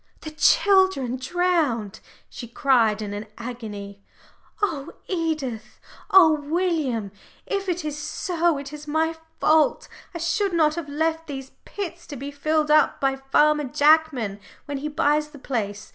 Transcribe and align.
"The 0.21 0.31
children 0.31 1.17
drowned!" 1.17 1.99
she 2.27 2.47
cried 2.47 3.03
in 3.03 3.13
an 3.13 3.27
agony. 3.37 4.03
"Oh, 4.59 4.93
Edith! 5.07 5.79
oh, 6.09 6.31
William! 6.41 7.11
if 7.45 7.69
it 7.69 7.85
is 7.85 7.99
so, 7.99 8.57
it 8.57 8.73
is 8.73 8.87
my 8.87 9.15
fault. 9.39 9.87
I 10.15 10.17
should 10.17 10.53
not 10.53 10.73
have 10.73 10.89
left 10.89 11.27
these 11.27 11.51
pits 11.65 12.07
to 12.07 12.15
be 12.15 12.31
filled 12.31 12.71
up 12.71 12.99
by 12.99 13.15
Farmer 13.15 13.65
Jackman 13.65 14.39
when 14.65 14.79
he 14.79 14.87
buys 14.87 15.27
the 15.29 15.37
place. 15.37 15.89